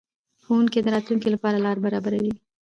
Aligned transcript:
ښوونځی 0.43 0.79
د 0.83 0.87
راتلونکي 0.95 1.27
لپاره 1.35 1.57
لار 1.65 1.77
برابروي 1.85 2.33